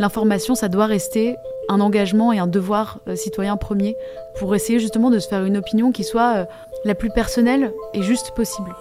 l'information, 0.00 0.54
ça 0.54 0.68
doit 0.68 0.86
rester 0.86 1.36
un 1.68 1.78
engagement 1.78 2.32
et 2.32 2.38
un 2.38 2.46
devoir 2.46 3.00
euh, 3.06 3.16
citoyen 3.16 3.58
premier 3.58 3.96
pour 4.38 4.54
essayer 4.54 4.80
justement 4.80 5.10
de 5.10 5.18
se 5.18 5.28
faire 5.28 5.44
une 5.44 5.58
opinion 5.58 5.92
qui 5.92 6.04
soit 6.04 6.36
euh, 6.36 6.44
la 6.84 6.94
plus 6.94 7.10
personnelle 7.10 7.70
et 7.92 8.02
juste 8.02 8.32
possible. 8.34 8.74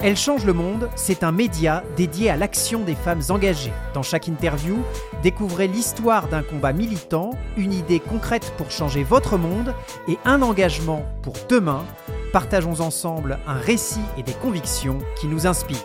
Elle 0.00 0.16
change 0.16 0.46
le 0.46 0.54
monde, 0.54 0.88
c'est 0.96 1.22
un 1.22 1.32
média 1.32 1.82
dédié 1.96 2.30
à 2.30 2.36
l'action 2.36 2.80
des 2.80 2.94
femmes 2.94 3.20
engagées. 3.28 3.72
Dans 3.92 4.02
chaque 4.02 4.26
interview, 4.26 4.78
découvrez 5.22 5.66
l'histoire 5.66 6.28
d'un 6.28 6.42
combat 6.42 6.72
militant, 6.72 7.32
une 7.58 7.74
idée 7.74 8.00
concrète 8.00 8.54
pour 8.56 8.70
changer 8.70 9.02
votre 9.02 9.36
monde 9.36 9.74
et 10.08 10.16
un 10.24 10.40
engagement 10.40 11.04
pour 11.20 11.34
demain. 11.50 11.84
Partageons 12.32 12.80
ensemble 12.80 13.38
un 13.46 13.54
récit 13.54 14.00
et 14.18 14.22
des 14.22 14.34
convictions 14.34 14.98
qui 15.18 15.28
nous 15.28 15.46
inspirent. 15.46 15.78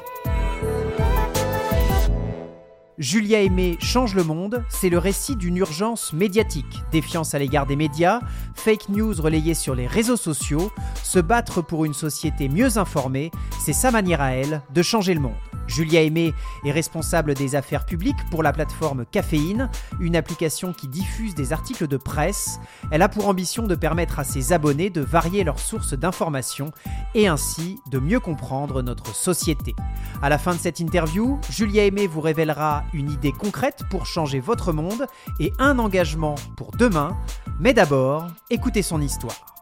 Julia 2.98 3.42
Aimé 3.42 3.78
change 3.80 4.14
le 4.14 4.24
monde, 4.24 4.64
c'est 4.70 4.90
le 4.90 4.98
récit 4.98 5.36
d'une 5.36 5.58
urgence 5.58 6.14
médiatique. 6.14 6.84
Défiance 6.92 7.34
à 7.34 7.40
l'égard 7.40 7.66
des 7.66 7.76
médias, 7.76 8.20
fake 8.56 8.90
news 8.90 9.14
relayées 9.20 9.56
sur 9.56 9.74
les 9.74 9.88
réseaux 9.88 10.18
sociaux, 10.18 10.72
se 11.02 11.20
battre 11.20 11.62
pour 11.62 11.86
une 11.86 11.94
société 11.94 12.50
mieux 12.50 12.78
informée, 12.78 13.32
c'est 13.64 13.74
sa 13.74 13.90
manière 13.92 14.22
à 14.22 14.32
elle 14.32 14.62
de 14.74 14.82
changer 14.82 15.14
le 15.14 15.22
monde. 15.22 15.53
Julia 15.68 16.02
Aimé 16.02 16.34
est 16.66 16.72
responsable 16.72 17.34
des 17.34 17.56
affaires 17.56 17.86
publiques 17.86 18.30
pour 18.30 18.44
la 18.44 18.54
plateforme 18.54 19.06
Caféine, 19.06 19.70
une 20.00 20.16
application 20.16 20.74
qui 20.74 20.88
diffuse 20.88 21.36
des 21.36 21.54
articles 21.54 21.88
de 21.88 21.98
presse. 21.98 22.60
Elle 22.92 23.02
a 23.02 23.10
pour 23.10 23.28
ambition 23.28 23.64
de 23.64 23.76
permettre 23.76 24.20
à 24.20 24.24
ses 24.24 24.54
abonnés 24.54 24.90
de 24.90 25.02
varier 25.02 25.44
leurs 25.44 25.60
sources 25.60 25.94
d'informations 25.94 26.72
et 27.16 27.28
ainsi 27.28 27.80
de 27.90 28.00
mieux 28.00 28.20
comprendre 28.20 28.82
notre 28.82 29.16
société. 29.16 29.76
À 30.22 30.30
la 30.30 30.38
fin 30.38 30.54
de 30.54 30.60
cette 30.60 30.80
interview, 30.80 31.40
Julia 31.50 31.86
Aimé 31.86 32.08
vous 32.08 32.22
révélera 32.22 32.84
une 32.94 33.12
idée 33.12 33.32
concrète 33.32 33.84
pour 33.90 34.06
changer 34.06 34.40
votre 34.40 34.74
monde 34.74 35.08
et 35.40 35.54
un 35.60 35.80
engagement 35.80 36.36
pour 36.56 36.72
demain. 36.72 37.18
Mais 37.60 37.74
d'abord, 37.74 38.28
écoutez 38.50 38.82
son 38.82 39.02
histoire. 39.02 39.53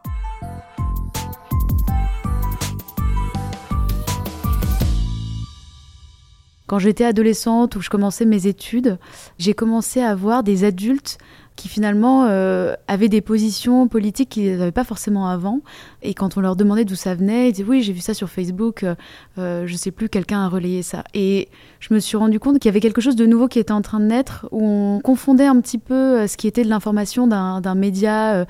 Quand 6.72 6.78
j'étais 6.78 7.04
adolescente 7.04 7.76
ou 7.76 7.82
je 7.82 7.90
commençais 7.90 8.24
mes 8.24 8.46
études, 8.46 8.96
j'ai 9.36 9.52
commencé 9.52 10.00
à 10.00 10.14
voir 10.14 10.42
des 10.42 10.64
adultes 10.64 11.18
qui 11.54 11.68
finalement 11.68 12.24
euh, 12.30 12.72
avaient 12.88 13.10
des 13.10 13.20
positions 13.20 13.88
politiques 13.88 14.30
qu'ils 14.30 14.56
n'avaient 14.56 14.72
pas 14.72 14.82
forcément 14.82 15.28
avant. 15.28 15.60
Et 16.00 16.14
quand 16.14 16.38
on 16.38 16.40
leur 16.40 16.56
demandait 16.56 16.86
d'où 16.86 16.94
ça 16.94 17.14
venait, 17.14 17.50
ils 17.50 17.52
disaient 17.52 17.68
oui, 17.68 17.82
j'ai 17.82 17.92
vu 17.92 18.00
ça 18.00 18.14
sur 18.14 18.30
Facebook, 18.30 18.84
euh, 18.84 18.94
euh, 19.36 19.66
je 19.66 19.76
sais 19.76 19.90
plus, 19.90 20.08
quelqu'un 20.08 20.46
a 20.46 20.48
relayé 20.48 20.82
ça. 20.82 21.04
Et 21.12 21.50
je 21.78 21.92
me 21.92 22.00
suis 22.00 22.16
rendu 22.16 22.40
compte 22.40 22.58
qu'il 22.58 22.70
y 22.70 22.72
avait 22.72 22.80
quelque 22.80 23.02
chose 23.02 23.16
de 23.16 23.26
nouveau 23.26 23.48
qui 23.48 23.58
était 23.58 23.72
en 23.72 23.82
train 23.82 24.00
de 24.00 24.06
naître, 24.06 24.48
où 24.50 24.66
on 24.66 25.00
confondait 25.00 25.44
un 25.44 25.60
petit 25.60 25.76
peu 25.76 26.26
ce 26.26 26.38
qui 26.38 26.48
était 26.48 26.64
de 26.64 26.70
l'information 26.70 27.26
d'un 27.26 27.74
média 27.74 28.46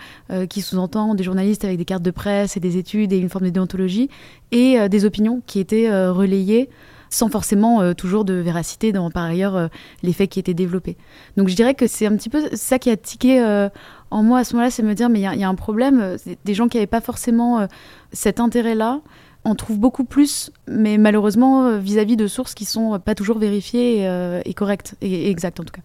qui 0.48 0.62
sous-entend 0.62 1.16
des 1.16 1.24
journalistes 1.24 1.64
avec 1.64 1.76
des 1.76 1.84
cartes 1.84 2.04
de 2.04 2.12
presse 2.12 2.56
et 2.56 2.60
des 2.60 2.76
études 2.76 3.12
et 3.12 3.18
une 3.18 3.30
forme 3.30 3.46
de 3.46 3.50
déontologie, 3.50 4.10
et 4.52 4.88
des 4.88 5.04
opinions 5.04 5.42
qui 5.44 5.58
étaient 5.58 5.90
relayées 6.08 6.68
sans 7.12 7.28
forcément 7.28 7.80
euh, 7.82 7.92
toujours 7.92 8.24
de 8.24 8.34
véracité 8.34 8.90
dans 8.90 9.10
par 9.10 9.24
ailleurs 9.24 9.54
euh, 9.54 9.68
les 10.02 10.12
faits 10.12 10.30
qui 10.30 10.40
étaient 10.40 10.54
développés. 10.54 10.96
Donc 11.36 11.48
je 11.48 11.54
dirais 11.54 11.74
que 11.74 11.86
c'est 11.86 12.06
un 12.06 12.16
petit 12.16 12.30
peu 12.30 12.42
ça 12.54 12.78
qui 12.78 12.90
a 12.90 12.96
tiqué 12.96 13.40
euh, 13.40 13.68
en 14.10 14.22
moi 14.22 14.40
à 14.40 14.44
ce 14.44 14.54
moment-là, 14.54 14.70
c'est 14.70 14.82
me 14.82 14.94
dire 14.94 15.08
mais 15.08 15.20
il 15.20 15.40
y, 15.40 15.44
a 15.44 15.48
un 15.48 15.54
problème, 15.54 16.16
des 16.44 16.54
gens 16.54 16.68
qui 16.68 16.78
n'avaient 16.78 16.86
pas 16.86 17.00
forcément 17.00 17.66
cet 18.12 18.40
intérêt-là. 18.40 19.00
On 19.44 19.54
trouve 19.54 19.78
beaucoup 19.78 20.04
plus, 20.04 20.52
mais 20.68 20.98
malheureusement 20.98 21.78
vis-à-vis 21.78 22.16
de 22.16 22.26
sources 22.26 22.54
qui 22.54 22.64
sont 22.66 22.98
pas 23.00 23.14
toujours 23.14 23.38
vérifiées 23.38 24.06
et, 24.44 24.54
correctes 24.54 24.96
et, 25.00 25.30
exactes 25.30 25.60
en 25.60 25.64
tout 25.64 25.72
cas. 25.72 25.80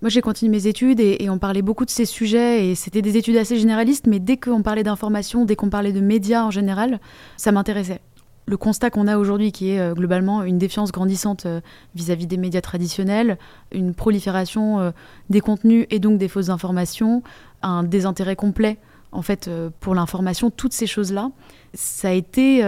Moi, 0.00 0.08
j'ai 0.08 0.20
continué 0.20 0.50
mes 0.50 0.66
études 0.66 0.98
et, 0.98 1.28
on 1.30 1.38
parlait 1.38 1.62
beaucoup 1.62 1.84
de 1.84 1.90
ces 1.90 2.04
sujets 2.04 2.66
et 2.66 2.74
c'était 2.74 3.02
des 3.02 3.16
études 3.16 3.36
assez 3.36 3.56
généralistes, 3.56 4.08
mais 4.08 4.18
dès 4.18 4.36
qu'on 4.36 4.62
parlait 4.62 4.82
d'information, 4.82 5.44
dès 5.44 5.54
qu'on 5.54 5.70
parlait 5.70 5.92
de 5.92 6.00
médias 6.00 6.42
en 6.42 6.50
général, 6.50 6.98
ça 7.36 7.52
m'intéressait 7.52 8.00
le 8.46 8.56
constat 8.56 8.90
qu'on 8.90 9.06
a 9.06 9.18
aujourd'hui, 9.18 9.52
qui 9.52 9.70
est 9.70 9.80
euh, 9.80 9.94
globalement 9.94 10.42
une 10.42 10.58
défiance 10.58 10.90
grandissante 10.90 11.46
euh, 11.46 11.60
vis-à-vis 11.94 12.26
des 12.26 12.36
médias 12.36 12.60
traditionnels, 12.60 13.38
une 13.70 13.94
prolifération 13.94 14.80
euh, 14.80 14.90
des 15.30 15.40
contenus 15.40 15.86
et 15.90 16.00
donc 16.00 16.18
des 16.18 16.28
fausses 16.28 16.48
informations, 16.48 17.22
un 17.62 17.84
désintérêt 17.84 18.36
complet 18.36 18.78
en 19.12 19.20
fait 19.20 19.50
pour 19.80 19.94
l'information, 19.94 20.50
toutes 20.50 20.72
ces 20.72 20.86
choses-là, 20.86 21.30
ça 21.74 22.08
a 22.08 22.12
été 22.12 22.64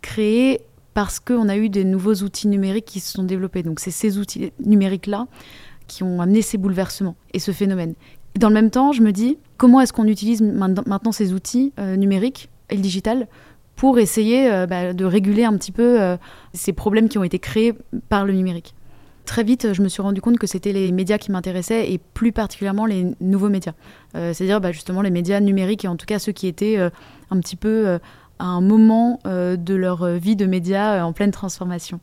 créé 0.00 0.62
parce 0.94 1.20
qu'on 1.20 1.50
a 1.50 1.56
eu 1.58 1.68
des 1.68 1.84
nouveaux 1.84 2.14
outils 2.14 2.48
numériques 2.48 2.86
qui 2.86 2.98
se 2.98 3.12
sont 3.12 3.24
développés. 3.24 3.62
Donc 3.62 3.78
c'est 3.78 3.90
ces 3.90 4.16
outils 4.16 4.54
numériques-là 4.64 5.26
qui 5.86 6.02
ont 6.02 6.22
amené 6.22 6.40
ces 6.40 6.56
bouleversements 6.56 7.14
et 7.34 7.40
ce 7.40 7.52
phénomène. 7.52 7.92
dans 8.38 8.48
le 8.48 8.54
même 8.54 8.70
temps, 8.70 8.92
je 8.92 9.02
me 9.02 9.12
dis, 9.12 9.36
comment 9.58 9.82
est-ce 9.82 9.92
qu'on 9.92 10.06
utilise 10.06 10.40
maintenant 10.40 11.12
ces 11.12 11.34
outils 11.34 11.74
numériques 11.78 12.48
et 12.70 12.76
le 12.76 12.80
digital 12.80 13.28
pour 13.80 13.98
essayer 13.98 14.52
euh, 14.52 14.66
bah, 14.66 14.92
de 14.92 15.04
réguler 15.06 15.44
un 15.44 15.56
petit 15.56 15.72
peu 15.72 16.02
euh, 16.02 16.18
ces 16.52 16.74
problèmes 16.74 17.08
qui 17.08 17.16
ont 17.16 17.24
été 17.24 17.38
créés 17.38 17.72
par 18.10 18.26
le 18.26 18.34
numérique. 18.34 18.74
Très 19.24 19.42
vite, 19.42 19.72
je 19.72 19.80
me 19.80 19.88
suis 19.88 20.02
rendu 20.02 20.20
compte 20.20 20.38
que 20.38 20.46
c'était 20.46 20.74
les 20.74 20.92
médias 20.92 21.16
qui 21.16 21.32
m'intéressaient 21.32 21.90
et 21.90 21.96
plus 21.96 22.30
particulièrement 22.30 22.84
les 22.84 23.06
nouveaux 23.22 23.48
médias. 23.48 23.72
Euh, 24.16 24.34
c'est-à-dire 24.34 24.60
bah, 24.60 24.70
justement 24.70 25.00
les 25.00 25.08
médias 25.08 25.40
numériques 25.40 25.86
et 25.86 25.88
en 25.88 25.96
tout 25.96 26.04
cas 26.04 26.18
ceux 26.18 26.32
qui 26.32 26.46
étaient 26.46 26.76
un 26.76 27.40
petit 27.40 27.56
peu 27.56 27.98
à 28.38 28.44
un 28.44 28.60
moment 28.60 29.18
de 29.24 29.74
leur 29.74 30.06
vie 30.08 30.36
de 30.36 30.44
médias 30.44 31.02
en 31.02 31.14
pleine 31.14 31.30
transformation. 31.30 32.00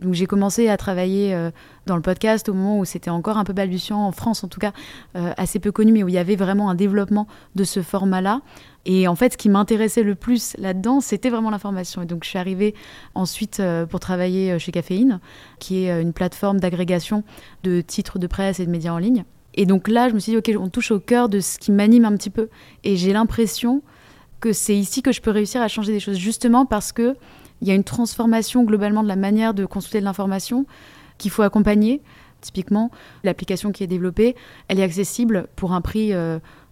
Donc 0.00 0.14
j'ai 0.14 0.26
commencé 0.26 0.68
à 0.68 0.76
travailler 0.76 1.50
dans 1.86 1.96
le 1.96 2.02
podcast 2.02 2.48
au 2.48 2.54
moment 2.54 2.78
où 2.78 2.84
c'était 2.84 3.10
encore 3.10 3.38
un 3.38 3.44
peu 3.44 3.52
balbutiant, 3.52 3.98
en 3.98 4.12
France 4.12 4.42
en 4.42 4.48
tout 4.48 4.58
cas, 4.58 4.72
assez 5.14 5.60
peu 5.60 5.70
connu, 5.70 5.92
mais 5.92 6.02
où 6.02 6.08
il 6.08 6.14
y 6.14 6.18
avait 6.18 6.36
vraiment 6.36 6.68
un 6.68 6.74
développement 6.74 7.28
de 7.54 7.64
ce 7.64 7.80
format-là. 7.80 8.40
Et 8.86 9.08
en 9.08 9.14
fait, 9.14 9.32
ce 9.32 9.38
qui 9.38 9.48
m'intéressait 9.48 10.02
le 10.02 10.14
plus 10.14 10.56
là-dedans, 10.58 11.00
c'était 11.00 11.30
vraiment 11.30 11.50
l'information. 11.50 12.02
Et 12.02 12.06
donc, 12.06 12.24
je 12.24 12.30
suis 12.30 12.38
arrivée 12.38 12.74
ensuite 13.14 13.60
euh, 13.60 13.86
pour 13.86 14.00
travailler 14.00 14.52
euh, 14.52 14.58
chez 14.58 14.72
Caféine, 14.72 15.20
qui 15.58 15.84
est 15.84 15.90
euh, 15.90 16.02
une 16.02 16.12
plateforme 16.12 16.60
d'agrégation 16.60 17.24
de 17.62 17.80
titres 17.80 18.18
de 18.18 18.26
presse 18.26 18.60
et 18.60 18.66
de 18.66 18.70
médias 18.70 18.92
en 18.92 18.98
ligne. 18.98 19.24
Et 19.54 19.66
donc 19.66 19.88
là, 19.88 20.08
je 20.08 20.14
me 20.14 20.18
suis 20.18 20.32
dit, 20.32 20.38
OK, 20.38 20.50
on 20.58 20.68
touche 20.68 20.90
au 20.90 21.00
cœur 21.00 21.28
de 21.28 21.40
ce 21.40 21.58
qui 21.58 21.72
m'anime 21.72 22.04
un 22.04 22.16
petit 22.16 22.30
peu. 22.30 22.48
Et 22.82 22.96
j'ai 22.96 23.12
l'impression 23.12 23.82
que 24.40 24.52
c'est 24.52 24.76
ici 24.76 25.00
que 25.00 25.12
je 25.12 25.22
peux 25.22 25.30
réussir 25.30 25.62
à 25.62 25.68
changer 25.68 25.92
des 25.92 26.00
choses, 26.00 26.18
justement 26.18 26.66
parce 26.66 26.92
qu'il 27.64 27.70
y 27.70 27.72
a 27.72 27.76
une 27.76 27.84
transformation 27.84 28.64
globalement 28.64 29.02
de 29.02 29.08
la 29.08 29.16
manière 29.16 29.54
de 29.54 29.66
consulter 29.66 30.00
de 30.00 30.04
l'information 30.04 30.66
qu'il 31.18 31.30
faut 31.30 31.42
accompagner. 31.42 32.02
Typiquement, 32.40 32.90
l'application 33.22 33.72
qui 33.72 33.82
est 33.82 33.86
développée, 33.86 34.36
elle 34.68 34.78
est 34.78 34.82
accessible 34.82 35.46
pour 35.56 35.72
un 35.72 35.80
prix 35.80 36.12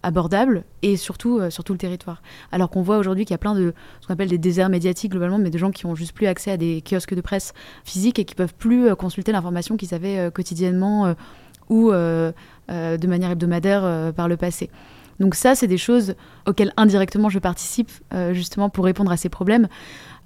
abordable 0.03 0.65
et 0.81 0.97
surtout 0.97 1.39
euh, 1.39 1.49
sur 1.49 1.63
tout 1.63 1.73
le 1.73 1.79
territoire. 1.79 2.21
Alors 2.51 2.69
qu'on 2.69 2.81
voit 2.81 2.97
aujourd'hui 2.97 3.25
qu'il 3.25 3.33
y 3.33 3.35
a 3.35 3.39
plein 3.39 3.55
de 3.55 3.73
ce 4.01 4.07
qu'on 4.07 4.13
appelle 4.13 4.29
des 4.29 4.37
déserts 4.37 4.69
médiatiques 4.69 5.11
globalement, 5.11 5.39
mais 5.39 5.49
de 5.49 5.57
gens 5.57 5.71
qui 5.71 5.85
ont 5.85 5.95
juste 5.95 6.11
plus 6.11 6.27
accès 6.27 6.51
à 6.51 6.57
des 6.57 6.83
kiosques 6.87 7.15
de 7.15 7.21
presse 7.21 7.53
physiques 7.85 8.19
et 8.19 8.25
qui 8.25 8.35
peuvent 8.35 8.53
plus 8.53 8.89
euh, 8.89 8.95
consulter 8.95 9.31
l'information 9.31 9.77
qu'ils 9.77 9.95
avaient 9.95 10.19
euh, 10.19 10.29
quotidiennement 10.29 11.15
ou 11.69 11.91
de 11.91 13.07
manière 13.07 13.31
hebdomadaire 13.31 14.13
par 14.13 14.27
le 14.27 14.35
passé. 14.35 14.69
Donc 15.19 15.33
ça, 15.33 15.55
c'est 15.55 15.67
des 15.67 15.77
choses 15.77 16.15
auxquelles 16.45 16.73
indirectement 16.75 17.29
je 17.29 17.39
participe 17.39 17.89
justement 18.33 18.69
pour 18.69 18.83
répondre 18.83 19.11
à 19.11 19.17
ces 19.17 19.29
problèmes. 19.29 19.69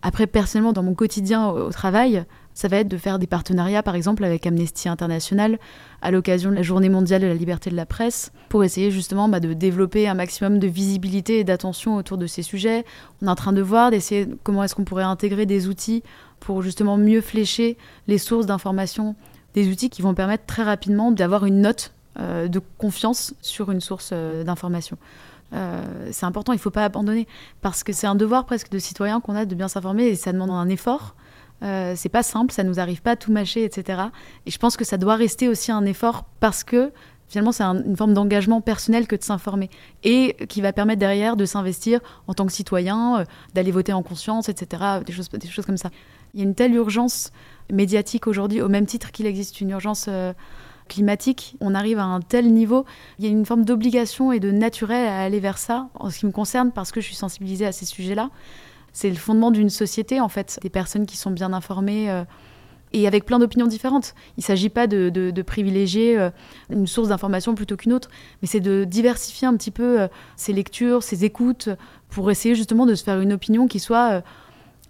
Après, 0.01 0.27
personnellement, 0.27 0.73
dans 0.73 0.83
mon 0.83 0.93
quotidien 0.93 1.47
au 1.47 1.69
travail, 1.71 2.23
ça 2.53 2.67
va 2.67 2.77
être 2.77 2.87
de 2.87 2.97
faire 2.97 3.19
des 3.19 3.27
partenariats, 3.27 3.83
par 3.83 3.93
exemple, 3.93 4.23
avec 4.23 4.47
Amnesty 4.47 4.89
International 4.89 5.59
à 6.01 6.09
l'occasion 6.09 6.49
de 6.49 6.55
la 6.55 6.63
Journée 6.63 6.89
mondiale 6.89 7.21
de 7.21 7.27
la 7.27 7.35
liberté 7.35 7.69
de 7.69 7.75
la 7.75 7.85
presse, 7.85 8.31
pour 8.49 8.63
essayer 8.63 8.89
justement 8.89 9.29
bah, 9.29 9.39
de 9.39 9.53
développer 9.53 10.07
un 10.07 10.15
maximum 10.15 10.57
de 10.57 10.67
visibilité 10.67 11.39
et 11.39 11.43
d'attention 11.43 11.95
autour 11.95 12.17
de 12.17 12.25
ces 12.25 12.41
sujets. 12.41 12.83
On 13.21 13.27
est 13.27 13.29
en 13.29 13.35
train 13.35 13.53
de 13.53 13.61
voir, 13.61 13.91
d'essayer 13.91 14.27
comment 14.43 14.63
est-ce 14.63 14.73
qu'on 14.73 14.85
pourrait 14.85 15.03
intégrer 15.03 15.45
des 15.45 15.67
outils 15.67 16.01
pour 16.39 16.63
justement 16.63 16.97
mieux 16.97 17.21
flécher 17.21 17.77
les 18.07 18.17
sources 18.17 18.47
d'information, 18.47 19.15
des 19.53 19.69
outils 19.69 19.89
qui 19.91 20.01
vont 20.01 20.13
permettre 20.13 20.45
très 20.45 20.63
rapidement 20.63 21.11
d'avoir 21.11 21.45
une 21.45 21.61
note 21.61 21.93
euh, 22.19 22.47
de 22.47 22.59
confiance 22.79 23.35
sur 23.41 23.69
une 23.69 23.81
source 23.81 24.09
euh, 24.13 24.43
d'information. 24.43 24.97
Euh, 25.53 26.09
c'est 26.11 26.25
important, 26.25 26.53
il 26.53 26.57
ne 26.57 26.61
faut 26.61 26.71
pas 26.71 26.83
abandonner, 26.83 27.27
parce 27.61 27.83
que 27.83 27.93
c'est 27.93 28.07
un 28.07 28.15
devoir 28.15 28.45
presque 28.45 28.69
de 28.69 28.79
citoyen 28.79 29.21
qu'on 29.21 29.35
a 29.35 29.45
de 29.45 29.55
bien 29.55 29.67
s'informer 29.67 30.07
et 30.07 30.15
ça 30.15 30.33
demande 30.33 30.51
un 30.51 30.67
effort. 30.69 31.15
Euh, 31.63 31.93
c'est 31.95 32.09
pas 32.09 32.23
simple, 32.23 32.51
ça 32.51 32.63
nous 32.63 32.79
arrive 32.79 33.01
pas 33.01 33.11
à 33.11 33.15
tout 33.15 33.31
mâcher, 33.31 33.63
etc. 33.63 34.03
Et 34.45 34.51
je 34.51 34.57
pense 34.59 34.77
que 34.77 34.85
ça 34.85 34.97
doit 34.97 35.15
rester 35.15 35.47
aussi 35.47 35.71
un 35.71 35.85
effort 35.85 36.25
parce 36.39 36.63
que 36.63 36.91
finalement 37.27 37.51
c'est 37.51 37.63
une 37.63 37.97
forme 37.97 38.13
d'engagement 38.13 38.61
personnel 38.61 39.07
que 39.07 39.15
de 39.15 39.23
s'informer 39.23 39.69
et 40.03 40.35
qui 40.47 40.61
va 40.61 40.71
permettre 40.71 40.99
derrière 40.99 41.35
de 41.35 41.45
s'investir 41.45 41.99
en 42.27 42.33
tant 42.33 42.45
que 42.45 42.53
citoyen, 42.53 43.19
euh, 43.19 43.23
d'aller 43.55 43.71
voter 43.71 43.93
en 43.93 44.03
conscience, 44.03 44.49
etc. 44.49 44.83
Des 45.05 45.13
choses, 45.13 45.29
des 45.29 45.47
choses 45.47 45.65
comme 45.65 45.77
ça. 45.77 45.89
Il 46.33 46.39
y 46.39 46.43
a 46.43 46.45
une 46.45 46.55
telle 46.55 46.75
urgence 46.75 47.31
médiatique 47.71 48.27
aujourd'hui, 48.27 48.61
au 48.61 48.69
même 48.69 48.85
titre 48.85 49.11
qu'il 49.11 49.25
existe 49.25 49.59
une 49.59 49.71
urgence 49.71 50.05
euh, 50.07 50.33
climatique. 50.87 51.55
On 51.61 51.75
arrive 51.75 51.99
à 51.99 52.03
un 52.03 52.21
tel 52.21 52.51
niveau, 52.51 52.85
il 53.19 53.25
y 53.25 53.27
a 53.27 53.31
une 53.31 53.45
forme 53.45 53.65
d'obligation 53.65 54.31
et 54.31 54.39
de 54.39 54.51
naturel 54.51 55.07
à 55.07 55.21
aller 55.21 55.39
vers 55.39 55.57
ça, 55.57 55.89
en 55.95 56.09
ce 56.09 56.19
qui 56.19 56.25
me 56.25 56.31
concerne, 56.31 56.71
parce 56.71 56.91
que 56.91 57.01
je 57.01 57.05
suis 57.05 57.15
sensibilisée 57.15 57.65
à 57.65 57.71
ces 57.71 57.85
sujets-là. 57.85 58.29
C'est 58.93 59.09
le 59.09 59.15
fondement 59.15 59.51
d'une 59.51 59.69
société, 59.69 60.19
en 60.19 60.29
fait. 60.29 60.59
Des 60.61 60.69
personnes 60.69 61.05
qui 61.05 61.17
sont 61.17 61.31
bien 61.31 61.53
informées 61.53 62.09
euh, 62.09 62.23
et 62.93 63.05
avec 63.05 63.25
plein 63.25 63.37
d'opinions 63.37 63.67
différentes. 63.67 64.15
Il 64.37 64.39
ne 64.39 64.43
s'agit 64.43 64.69
pas 64.69 64.87
de, 64.87 65.41
privilégier 65.45 66.17
euh, 66.17 66.31
une 66.69 66.87
source 66.87 67.09
d'information 67.09 67.53
plutôt 67.53 67.75
qu'une 67.75 67.93
autre, 67.93 68.09
mais 68.41 68.47
c'est 68.47 68.59
de 68.59 68.85
diversifier 68.85 69.47
un 69.47 69.55
petit 69.55 69.71
peu 69.71 70.01
euh, 70.01 70.07
ses 70.35 70.53
lectures, 70.53 71.03
ses 71.03 71.25
écoutes, 71.25 71.69
pour 72.09 72.31
essayer 72.31 72.55
justement 72.55 72.85
de 72.85 72.95
se 72.95 73.03
faire 73.03 73.19
une 73.21 73.33
opinion 73.33 73.67
qui 73.67 73.79
soit 73.79 74.23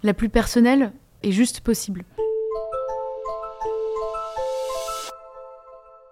la 0.02 0.14
plus 0.14 0.28
personnelle 0.28 0.92
et 1.22 1.32
juste 1.32 1.60
possible. 1.60 2.04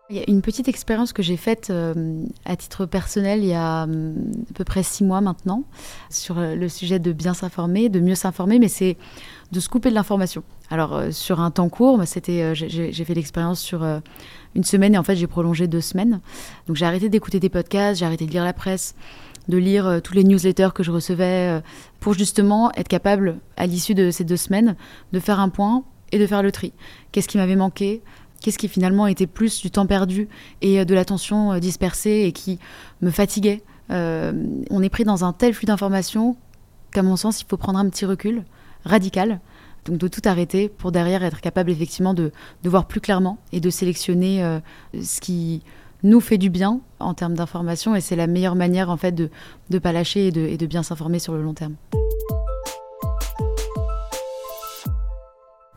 Il 0.09 0.15
y 0.15 0.21
a 0.21 0.25
une 0.29 0.41
petite 0.41 0.69
expérience 0.69 1.13
que 1.13 1.21
j'ai 1.21 1.37
faite 1.37 1.71
euh, 1.71 2.23
à 2.45 2.55
titre 2.55 2.87
personnel 2.87 3.41
il 3.41 3.49
y 3.49 3.55
a 3.55 3.83
hum, 3.83 4.15
à 4.51 4.53
peu 4.55 4.63
près 4.63 4.85
six 4.85 5.03
mois 5.03 5.21
maintenant 5.21 5.65
sur 6.11 6.39
euh, 6.39 6.55
le 6.55 6.69
sujet 6.69 7.01
de 7.01 7.11
bien 7.11 7.35
s'informer, 7.35 7.89
de 7.89 7.99
mieux 7.99 8.15
s'informer, 8.15 8.61
mais 8.61 8.69
c'est 8.69 8.97
de 9.51 9.59
se 9.59 9.69
couper 9.69 9.91
de 9.91 9.97
l'information. 9.97 10.45
Alors 10.71 10.95
euh, 10.95 11.11
sur 11.11 11.41
un 11.41 11.51
temps 11.51 11.69
court, 11.69 12.01
c'était, 12.07 12.55
j'ai 12.55 13.05
fait 13.05 13.15
l'expérience 13.15 13.59
sur 13.59 13.85
une 14.55 14.63
semaine 14.63 14.95
et 14.95 14.99
en 14.99 15.03
fait 15.03 15.17
j'ai 15.17 15.27
prolongé 15.27 15.67
deux 15.67 15.81
semaines. 15.81 16.21
Donc 16.69 16.77
j'ai 16.77 16.87
arrêté 16.87 17.09
d'écouter 17.09 17.41
des 17.41 17.49
podcasts, 17.49 17.99
j'ai 17.99 18.07
arrêté 18.07 18.27
de 18.27 18.31
lire 18.31 18.45
la 18.45 18.53
presse, 18.53 18.95
de 19.49 19.57
lire 19.59 20.01
tous 20.05 20.15
les 20.15 20.23
newsletters 20.23 20.71
que 20.73 20.85
je 20.85 20.93
recevais 20.93 21.61
pour 21.99 22.15
justement 22.15 22.71
être 22.77 22.89
capable 22.89 23.41
à 23.57 23.67
l'issue 23.67 23.95
de 23.95 24.13
ces 24.13 24.23
deux 24.23 24.37
semaines 24.37 24.77
de 25.13 25.19
faire 25.19 25.41
un 25.41 25.49
point 25.49 25.83
et 26.13 26.21
de 26.21 26.27
faire 26.27 26.45
le 26.45 26.53
tri. 26.53 26.73
Qu'est-ce 27.11 27.27
qui 27.27 27.39
m'avait 27.39 27.57
manqué? 27.57 28.03
Qu'est-ce 28.41 28.59
qui 28.59 28.69
finalement 28.69 29.07
était 29.07 29.27
plus 29.27 29.61
du 29.61 29.71
temps 29.71 29.87
perdu 29.87 30.29
et 30.63 30.81
euh, 30.81 30.85
de 30.85 30.95
l'attention 30.95 31.53
euh, 31.53 31.59
dispersée 31.59 32.25
et 32.27 32.33
qui 32.33 32.59
me 33.03 33.11
fatiguait 33.11 33.63
euh, 33.91 34.33
On 34.71 34.83
est 34.83 34.89
pris 34.89 35.05
dans 35.05 35.25
un 35.25 35.33
tel 35.33 35.55
flux 35.55 35.67
d'informations 35.67 36.37
qu'à 36.93 37.03
mon 37.03 37.17
sens, 37.17 37.41
il 37.41 37.47
faut 37.49 37.57
prendre 37.57 37.79
un 37.79 37.89
petit 37.89 38.07
recul 38.07 38.45
radical, 38.85 39.41
donc 39.85 39.99
de 39.99 40.09
tout 40.09 40.23
arrêter 40.25 40.69
pour 40.69 40.93
derrière 40.93 41.25
être 41.25 41.41
capable 41.41 41.71
effectivement 41.71 42.15
de, 42.15 42.33
voir 42.65 42.87
plus 42.87 43.01
clairement 43.01 43.39
et 43.53 43.61
de 43.61 43.71
sélectionner 43.71 44.61
ce 44.95 45.21
qui 45.21 45.63
nous 46.05 46.21
fait 46.21 46.39
du 46.39 46.49
bien 46.49 46.81
en 47.01 47.15
termes 47.15 47.35
d'information 47.35 47.97
et 47.97 48.01
c'est 48.01 48.17
la 48.17 48.29
meilleure 48.29 48.55
manière 48.55 48.91
en 48.91 48.97
fait 48.97 49.13
de 49.13 49.31
ne 49.71 49.79
pas 49.79 49.93
lâcher 49.93 50.29
et 50.29 50.57
de 50.57 50.67
bien 50.67 50.85
s'informer 50.85 51.19
sur 51.19 51.35
le 51.35 51.43
long 51.43 51.55
terme. 51.55 51.75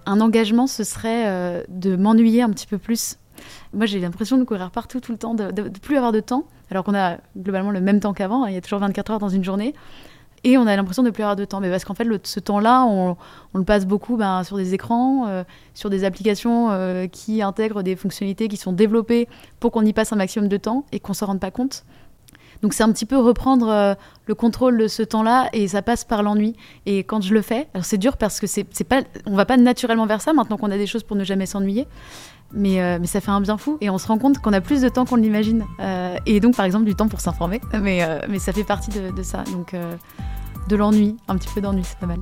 Un 0.09 0.21
engagement, 0.21 0.65
ce 0.65 0.83
serait 0.83 1.27
euh, 1.27 1.63
de 1.69 1.95
m'ennuyer 1.95 2.41
un 2.41 2.49
petit 2.49 2.65
peu 2.65 2.79
plus. 2.79 3.17
Moi, 3.73 3.85
j'ai 3.85 3.99
l'impression 3.99 4.37
de 4.37 4.43
courir 4.43 4.71
partout 4.71 4.99
tout 4.99 5.11
le 5.11 5.17
temps, 5.19 5.35
de, 5.35 5.45
ne 5.45 5.69
plus 5.69 5.97
avoir 5.97 6.11
de 6.11 6.19
temps, 6.19 6.45
alors 6.71 6.83
qu'on 6.83 6.95
a 6.95 7.17
globalement 7.37 7.69
le 7.69 7.79
même 7.79 7.99
temps 7.99 8.13
qu'avant. 8.13 8.43
Hein. 8.43 8.49
il 8.49 8.55
y 8.55 8.57
a 8.57 8.61
toujours 8.61 8.79
24 8.79 9.11
heures 9.11 9.19
dans 9.19 9.29
une 9.29 9.43
journée. 9.43 9.75
Et 10.43 10.57
on 10.57 10.65
a 10.67 10.75
l'impression 10.75 11.03
de 11.03 11.09
plus 11.09 11.21
avoir 11.21 11.35
de 11.35 11.45
temps. 11.45 11.59
Mais 11.59 11.69
parce 11.69 11.85
qu'en 11.85 11.93
fait, 11.93 12.07
ce 12.23 12.39
temps-là, 12.39 12.85
on, 12.85 13.17
le 13.53 13.63
passe 13.63 13.85
beaucoup 13.85 14.17
ben, 14.17 14.43
sur 14.43 14.57
des 14.57 14.73
écrans, 14.73 15.27
euh, 15.27 15.43
sur 15.73 15.89
des 15.89 16.05
applications 16.05 16.71
euh, 16.71 17.07
qui 17.07 17.41
intègrent 17.41 17.83
des 17.83 17.95
fonctionnalités 17.95 18.47
qui 18.47 18.57
sont 18.57 18.71
développées 18.71 19.27
pour 19.59 19.71
qu'on 19.71 19.85
y 19.85 19.93
passe 19.93 20.11
un 20.13 20.15
maximum 20.15 20.47
de 20.47 20.57
temps 20.57 20.85
et 20.91 20.99
qu'on 20.99 21.11
ne 21.11 21.17
s'en 21.17 21.27
rende 21.27 21.39
pas 21.39 21.51
compte. 21.51 21.83
Donc 22.61 22.73
c'est 22.73 22.83
un 22.83 22.91
petit 22.91 23.05
peu 23.05 23.17
reprendre 23.17 23.69
euh, 23.69 23.93
le 24.25 24.35
contrôle 24.35 24.77
de 24.77 24.87
ce 24.87 25.03
temps-là 25.03 25.49
et 25.53 25.67
ça 25.67 25.81
passe 25.81 26.03
par 26.03 26.23
l'ennui. 26.23 26.55
Et 26.85 26.99
quand 27.03 27.21
je 27.21 27.33
le 27.33 27.41
fais, 27.41 27.67
alors 27.73 27.85
c'est 27.85 27.97
dur 27.97 28.17
parce 28.17 28.39
que 28.39 28.47
c'est, 28.47 28.65
pas, 28.83 29.01
on 29.25 29.35
va 29.35 29.45
pas 29.45 29.57
naturellement 29.57 30.05
vers 30.05 30.21
ça 30.21 30.33
maintenant 30.33 30.57
qu'on 30.57 30.71
a 30.71 30.77
des 30.77 30.87
choses 30.87 31.03
pour 31.03 31.15
ne 31.15 31.23
jamais 31.23 31.45
s'ennuyer. 31.45 31.87
Mais, 32.51 32.81
euh, 32.81 32.97
mais, 32.99 33.05
ça 33.05 33.21
fait 33.21 33.29
un 33.29 33.41
bien 33.41 33.59
fou 33.59 33.77
et 33.79 33.91
on 33.91 33.99
se 33.99 34.07
rend 34.07 34.17
compte 34.17 34.39
qu'on 34.39 34.53
a 34.53 34.61
plus 34.61 34.81
de 34.81 34.89
temps 34.89 35.05
qu'on 35.05 35.17
l'imagine. 35.17 35.65
Euh, 35.79 36.15
et 36.25 36.39
donc, 36.39 36.55
par 36.55 36.65
exemple, 36.65 36.85
du 36.85 36.95
temps 36.95 37.07
pour 37.07 37.21
s'informer. 37.21 37.61
Mais, 37.79 38.01
mais 38.27 38.39
ça 38.39 38.51
fait 38.53 38.63
partie 38.63 38.89
de, 38.89 39.11
de 39.15 39.21
ça. 39.21 39.43
Donc, 39.51 39.75
de 40.67 40.75
l'ennui, 40.75 41.15
un 41.27 41.37
petit 41.37 41.49
peu 41.53 41.61
d'ennui, 41.61 41.83
c'est 41.83 41.99
pas 41.99 42.07
mal. 42.07 42.17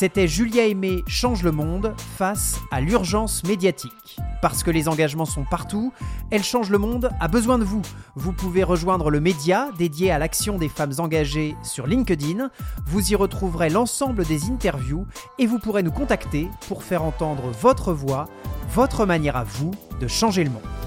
C'était 0.00 0.28
Julia 0.28 0.66
Aimé 0.66 1.04
change 1.06 1.42
le 1.42 1.52
monde 1.52 1.94
face 2.16 2.56
à 2.70 2.80
l'urgence 2.80 3.44
médiatique. 3.44 4.16
Parce 4.40 4.62
que 4.62 4.70
les 4.70 4.88
engagements 4.88 5.26
sont 5.26 5.44
partout, 5.44 5.92
Elle 6.30 6.42
change 6.42 6.70
le 6.70 6.78
monde 6.78 7.10
a 7.20 7.28
besoin 7.28 7.58
de 7.58 7.64
vous. 7.64 7.82
Vous 8.14 8.32
pouvez 8.32 8.64
rejoindre 8.64 9.10
le 9.10 9.20
média 9.20 9.68
dédié 9.76 10.10
à 10.10 10.18
l'action 10.18 10.56
des 10.56 10.70
femmes 10.70 10.94
engagées 10.96 11.54
sur 11.62 11.86
LinkedIn. 11.86 12.50
Vous 12.86 13.12
y 13.12 13.14
retrouverez 13.14 13.68
l'ensemble 13.68 14.24
des 14.24 14.44
interviews 14.44 15.06
et 15.38 15.44
vous 15.44 15.58
pourrez 15.58 15.82
nous 15.82 15.92
contacter 15.92 16.48
pour 16.66 16.82
faire 16.82 17.04
entendre 17.04 17.50
votre 17.60 17.92
voix, 17.92 18.26
votre 18.72 19.04
manière 19.04 19.36
à 19.36 19.44
vous 19.44 19.72
de 20.00 20.08
changer 20.08 20.44
le 20.44 20.50
monde. 20.50 20.79